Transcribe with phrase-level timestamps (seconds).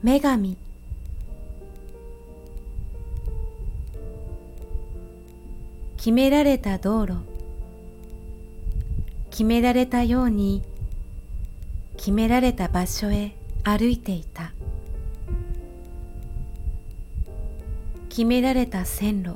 [0.00, 0.56] 女神。
[5.96, 7.14] 決められた道路。
[9.30, 10.62] 決められたように。
[11.96, 13.34] 決められた場所へ
[13.64, 14.52] 歩いていた。
[18.08, 19.34] 決められた線路。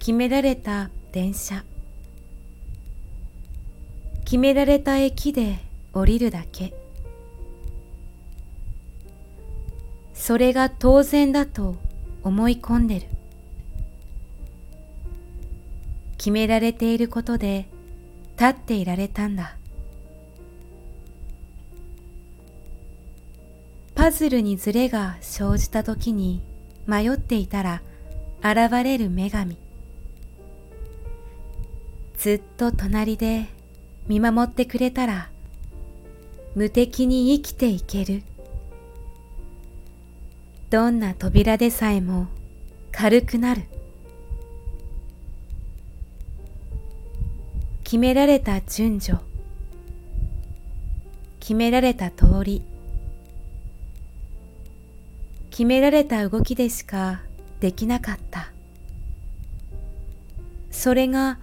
[0.00, 1.62] 決められた電車。
[4.24, 5.58] 決められた駅で
[5.92, 6.81] 降りるだけ。
[10.22, 11.74] それが当然だと
[12.22, 13.06] 思い込んでる。
[16.16, 17.66] 決められていることで
[18.38, 19.56] 立っていられたんだ。
[23.96, 26.40] パズルにズレが生じた時に
[26.86, 27.82] 迷っていたら
[28.44, 29.56] 現れる女神。
[32.16, 33.46] ずっと隣で
[34.06, 35.30] 見守ってくれたら
[36.54, 38.22] 無敵に生きていける。
[40.72, 42.28] どんな扉でさえも
[42.92, 43.64] 軽くなる。
[47.84, 49.18] 決められた順序。
[51.40, 52.62] 決められた通り。
[55.50, 57.20] 決められた動きでしか
[57.60, 58.50] できなかった。
[60.70, 61.38] それが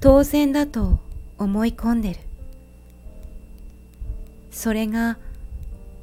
[0.00, 0.98] 当然だと
[1.36, 2.20] 思い込んでる。
[4.50, 5.18] それが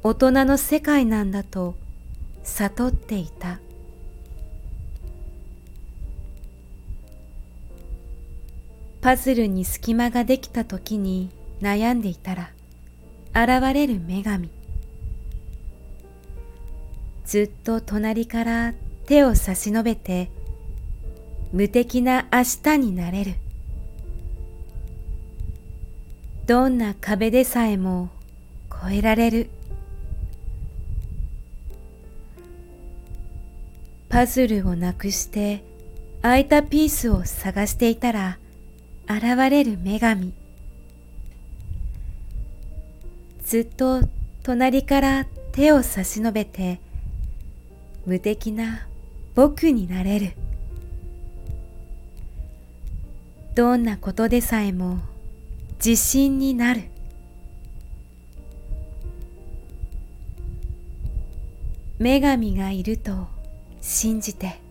[0.04, 1.74] 大人の世界なんだと
[2.50, 3.58] 悟っていた。
[9.00, 11.30] パズルに隙間ができた時に
[11.62, 12.50] 悩んでいたら
[13.30, 14.50] 現れる女神。
[17.24, 18.74] ずっと隣から
[19.06, 20.30] 手を差し伸べて
[21.52, 23.34] 無敵な明日になれる。
[26.46, 28.10] どんな壁でさえも
[28.84, 29.50] 越えられる。
[34.10, 35.62] パズルをなくして
[36.20, 38.38] 空いたピースを探していたら
[39.06, 40.34] 現れる女神。
[43.44, 44.02] ずっと
[44.42, 46.80] 隣から手を差し伸べて
[48.04, 48.88] 無敵な
[49.36, 50.32] 僕になれる。
[53.54, 54.98] どんなことでさえも
[55.76, 56.82] 自信になる。
[62.00, 63.39] 女神がいると
[63.80, 64.69] 信じて。